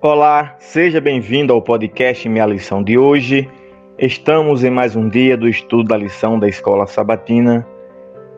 [0.00, 3.50] Olá, seja bem-vindo ao podcast Minha Lição de hoje.
[3.98, 7.66] Estamos em mais um dia do estudo da lição da Escola Sabatina,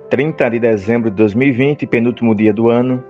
[0.09, 3.05] 30 de dezembro de 2020, penúltimo dia do ano,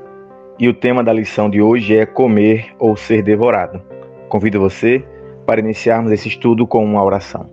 [0.58, 3.80] e o tema da lição de hoje é comer ou ser devorado.
[4.28, 5.04] Convido você
[5.46, 7.46] para iniciarmos esse estudo com uma oração.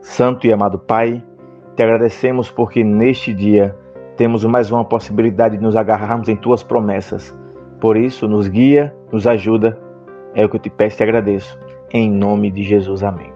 [0.00, 1.22] Santo e amado Pai,
[1.76, 3.76] te agradecemos porque neste dia
[4.16, 7.32] temos mais uma possibilidade de nos agarrarmos em tuas promessas.
[7.80, 9.85] Por isso, nos guia, nos ajuda
[10.34, 11.58] é o que eu te peço e te agradeço.
[11.92, 13.32] Em nome de Jesus, amém.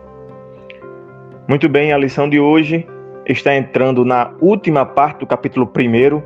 [1.48, 2.86] Muito bem, a lição de hoje
[3.26, 6.22] está entrando na última parte do capítulo 1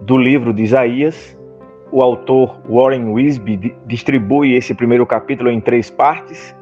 [0.00, 1.36] do livro de Isaías.
[1.92, 6.54] O autor Warren Wisby distribui esse primeiro capítulo em três partes.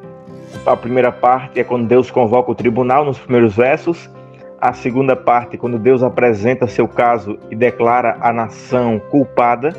[0.65, 4.09] A primeira parte é quando Deus convoca o tribunal, nos primeiros versos.
[4.59, 9.73] A segunda parte, quando Deus apresenta seu caso e declara a nação culpada.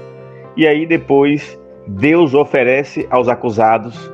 [0.57, 4.11] E aí depois Deus oferece aos acusados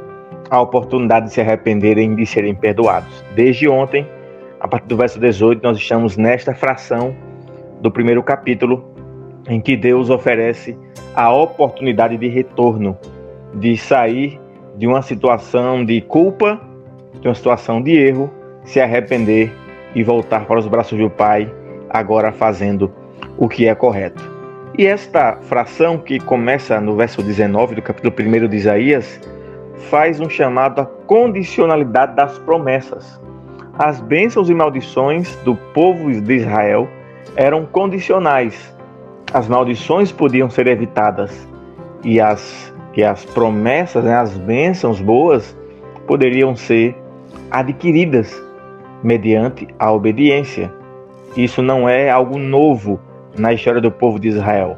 [0.50, 3.24] a oportunidade de se arrependerem e de serem perdoados.
[3.34, 4.06] Desde ontem,
[4.60, 7.14] a partir do verso 18, nós estamos nesta fração
[7.80, 8.84] do primeiro capítulo,
[9.48, 10.76] em que Deus oferece
[11.14, 12.96] a oportunidade de retorno,
[13.54, 14.40] de sair
[14.76, 16.60] de uma situação de culpa,
[17.20, 18.30] de uma situação de erro,
[18.64, 19.52] se arrepender
[19.94, 21.52] e voltar para os braços do Pai,
[21.88, 22.92] agora fazendo
[23.38, 24.35] o que é correto.
[24.78, 29.18] E esta fração, que começa no verso 19 do capítulo 1 de Isaías,
[29.88, 33.18] faz um chamado à condicionalidade das promessas.
[33.78, 36.86] As bênçãos e maldições do povo de Israel
[37.36, 38.76] eram condicionais.
[39.32, 41.48] As maldições podiam ser evitadas
[42.04, 45.56] e as, e as promessas, né, as bênçãos boas,
[46.06, 46.94] poderiam ser
[47.50, 48.42] adquiridas
[49.02, 50.70] mediante a obediência.
[51.34, 53.00] Isso não é algo novo
[53.38, 54.76] na história do povo de Israel.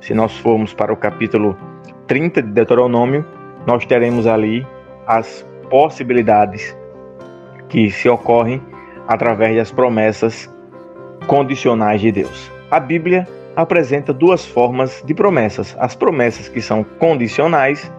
[0.00, 1.56] Se nós formos para o capítulo
[2.06, 3.24] 30 de Deuteronômio,
[3.66, 4.66] nós teremos ali
[5.06, 6.76] as possibilidades
[7.68, 8.62] que se ocorrem
[9.08, 10.50] através das promessas
[11.26, 12.50] condicionais de Deus.
[12.70, 13.26] A Bíblia
[13.56, 17.90] apresenta duas formas de promessas: as promessas que são condicionais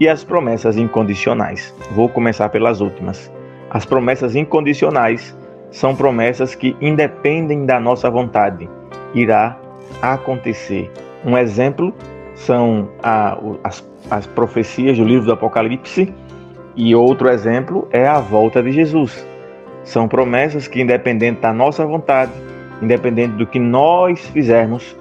[0.00, 1.74] e as promessas incondicionais.
[1.94, 3.30] Vou começar pelas últimas.
[3.70, 5.36] As promessas incondicionais
[5.70, 8.68] são promessas que independem da nossa vontade
[9.14, 9.56] irá
[10.00, 10.90] acontecer.
[11.24, 11.92] Um exemplo
[12.34, 16.12] são a, as, as profecias do livro do Apocalipse,
[16.74, 19.26] e outro exemplo é a volta de Jesus.
[19.84, 22.32] São promessas que, independente da nossa vontade,
[22.80, 24.96] independente do que nós fizermos,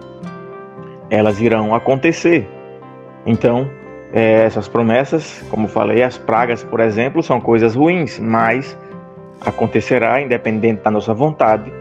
[1.10, 2.48] elas irão acontecer.
[3.26, 3.70] Então,
[4.14, 8.78] é, essas promessas, como falei, as pragas, por exemplo, são coisas ruins, mas
[9.46, 11.72] acontecerá independente da nossa vontade,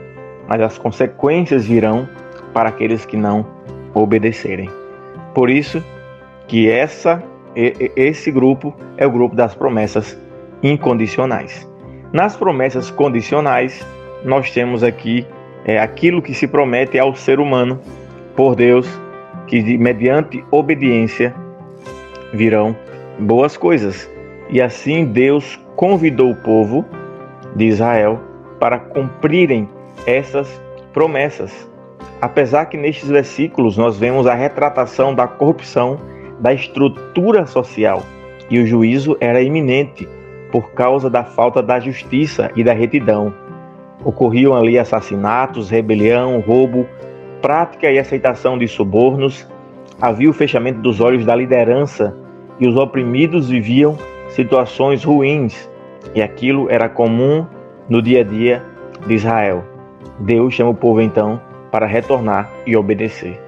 [0.50, 2.08] mas as consequências virão
[2.52, 3.46] para aqueles que não
[3.94, 4.68] obedecerem.
[5.32, 5.82] Por isso
[6.48, 7.22] que essa
[7.54, 10.18] esse grupo é o grupo das promessas
[10.62, 11.68] incondicionais.
[12.12, 13.84] Nas promessas condicionais,
[14.24, 15.26] nós temos aqui
[15.64, 17.80] é, aquilo que se promete ao ser humano
[18.36, 18.88] por Deus,
[19.46, 21.34] que mediante obediência
[22.32, 22.76] virão
[23.18, 24.08] boas coisas.
[24.48, 26.84] E assim Deus convidou o povo
[27.56, 28.20] de Israel
[28.60, 29.68] para cumprirem
[30.06, 30.60] essas
[30.92, 31.68] promessas.
[32.20, 35.98] Apesar que nestes versículos nós vemos a retratação da corrupção
[36.38, 38.02] da estrutura social
[38.50, 40.08] e o juízo era iminente
[40.50, 43.32] por causa da falta da justiça e da retidão.
[44.04, 46.86] Ocorriam ali assassinatos, rebelião, roubo,
[47.40, 49.46] prática e aceitação de subornos,
[50.00, 52.16] havia o fechamento dos olhos da liderança
[52.58, 53.96] e os oprimidos viviam
[54.28, 55.68] situações ruins,
[56.14, 57.46] e aquilo era comum
[57.88, 58.64] no dia a dia
[59.06, 59.69] de Israel.
[60.18, 61.40] Deus chama o povo então
[61.70, 63.40] para retornar e obedecer.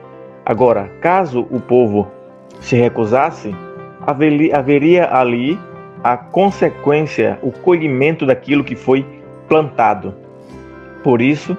[0.44, 2.08] Agora, caso o povo
[2.60, 3.54] se recusasse,
[4.52, 5.58] haveria ali
[6.02, 9.06] a consequência, o colhimento daquilo que foi
[9.48, 10.14] plantado.
[11.02, 11.56] Por isso,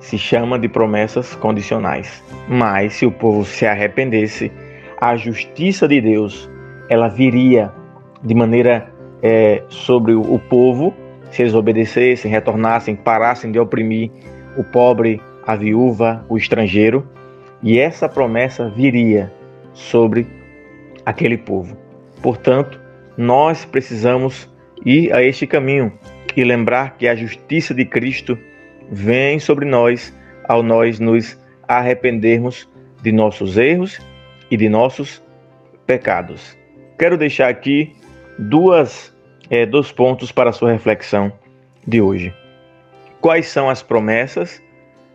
[0.00, 2.22] se chama de promessas condicionais.
[2.48, 4.50] Mas se o povo se arrependesse,
[5.00, 6.50] a justiça de Deus
[6.88, 7.72] ela viria
[8.22, 10.94] de maneira é, sobre o povo,
[11.32, 14.10] se eles obedecessem, retornassem, parassem de oprimir
[14.56, 17.08] o pobre, a viúva, o estrangeiro,
[17.62, 19.32] e essa promessa viria
[19.72, 20.26] sobre
[21.04, 21.76] aquele povo.
[22.22, 22.78] Portanto,
[23.16, 24.48] nós precisamos
[24.84, 25.92] ir a este caminho
[26.36, 28.38] e lembrar que a justiça de Cristo
[28.90, 30.14] vem sobre nós
[30.46, 32.68] ao nós nos arrependermos
[33.02, 33.98] de nossos erros
[34.50, 35.22] e de nossos
[35.86, 36.56] pecados.
[36.98, 37.96] Quero deixar aqui
[38.38, 39.16] duas,
[39.50, 41.32] é, dois pontos para a sua reflexão
[41.86, 42.34] de hoje.
[43.20, 44.62] Quais são as promessas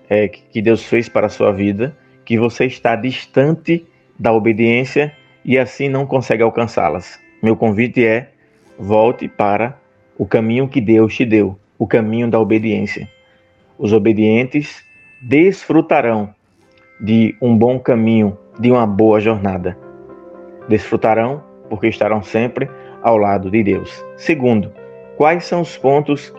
[0.09, 1.95] é, que Deus fez para a sua vida,
[2.25, 3.85] que você está distante
[4.17, 5.13] da obediência
[5.43, 7.19] e assim não consegue alcançá-las.
[7.41, 8.31] Meu convite é:
[8.77, 9.77] volte para
[10.17, 13.07] o caminho que Deus te deu, o caminho da obediência.
[13.77, 14.83] Os obedientes
[15.21, 16.33] desfrutarão
[16.99, 19.77] de um bom caminho, de uma boa jornada.
[20.67, 22.67] Desfrutarão porque estarão sempre
[23.07, 24.05] ao lado de Deus.
[24.17, 24.69] Segundo,
[25.15, 26.33] quais são os pontos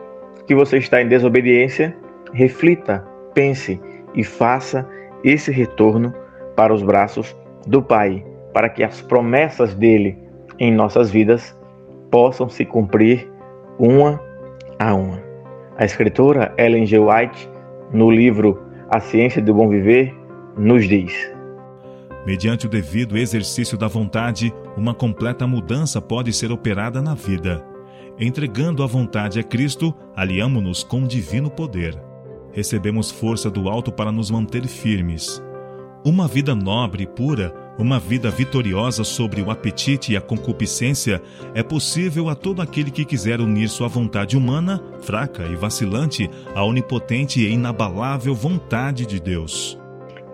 [0.46, 1.96] que você está em desobediência?
[2.34, 3.80] Reflita, pense
[4.14, 4.86] e faça
[5.24, 6.12] esse retorno
[6.54, 7.34] para os braços
[7.66, 8.22] do Pai,
[8.52, 10.18] para que as promessas dele
[10.58, 11.56] em nossas vidas
[12.10, 13.26] possam se cumprir
[13.78, 14.20] uma
[14.78, 15.22] a uma.
[15.78, 16.98] A escritora Ellen G.
[16.98, 17.48] White,
[17.92, 18.60] no livro
[18.90, 20.14] A Ciência do Bom Viver,
[20.54, 21.32] nos diz:
[22.26, 27.64] Mediante o devido exercício da vontade, uma completa mudança pode ser operada na vida.
[28.18, 31.96] Entregando a vontade a Cristo, aliamo-nos com o divino poder.
[32.52, 35.42] Recebemos força do alto para nos manter firmes.
[36.04, 41.22] Uma vida nobre e pura uma vida vitoriosa sobre o apetite e a concupiscência
[41.54, 46.64] é possível a todo aquele que quiser unir sua vontade humana, fraca e vacilante, à
[46.64, 49.78] onipotente e inabalável vontade de Deus.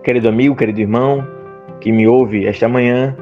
[0.03, 1.34] Querido amigo, querido irmão,
[1.85, 3.15] que me ouve esta manhã,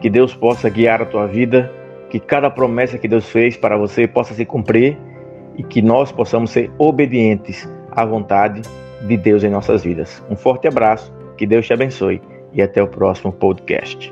[0.00, 1.70] que Deus possa guiar a tua vida,
[2.08, 4.96] que cada promessa que Deus fez para você possa se cumprir
[5.54, 8.62] e que nós possamos ser obedientes à vontade
[9.06, 10.24] de Deus em nossas vidas.
[10.30, 12.22] Um forte abraço, que Deus te abençoe
[12.54, 14.10] e até o próximo podcast.